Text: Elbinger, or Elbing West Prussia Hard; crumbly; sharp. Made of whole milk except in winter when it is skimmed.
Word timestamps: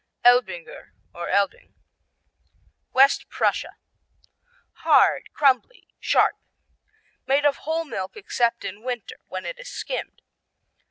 Elbinger, 0.25 0.93
or 1.13 1.29
Elbing 1.29 1.75
West 2.91 3.29
Prussia 3.29 3.77
Hard; 4.83 5.31
crumbly; 5.31 5.89
sharp. 5.99 6.39
Made 7.27 7.45
of 7.45 7.57
whole 7.57 7.85
milk 7.85 8.17
except 8.17 8.65
in 8.65 8.81
winter 8.81 9.17
when 9.27 9.45
it 9.45 9.59
is 9.59 9.69
skimmed. 9.69 10.23